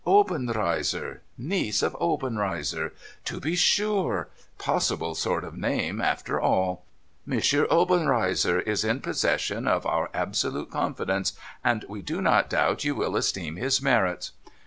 [0.07, 1.19] Obenreizer.
[1.37, 2.91] Niece of Obenreizer.
[3.25, 4.29] To be sure!
[4.57, 6.85] Possible sort of name, after all!"
[7.31, 7.39] M.
[7.69, 11.33] Obenreizer is in possession of our absolute confidence,
[11.63, 14.31] and we do not doubt you will esteem his merits."